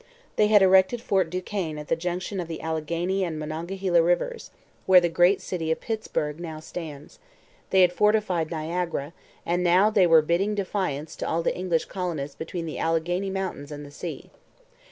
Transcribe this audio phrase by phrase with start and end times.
[0.35, 4.49] They had erected Fort Duquesne at the junction of the Alleghany and Monongahela rivers,
[4.87, 7.19] where the great city of Pittsburgh now stands;
[7.69, 9.13] they had fortified Niagara;
[9.45, 13.71] and now they were bidding defiance to all the English colonists between the Alleghany Mountains
[13.71, 14.31] and the sea.